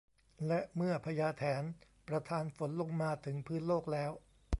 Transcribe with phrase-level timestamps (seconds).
[0.47, 1.63] และเมื่อพญาแถน
[2.07, 4.11] ประทานฝนลงมาถึงพื้นโลกแล้ว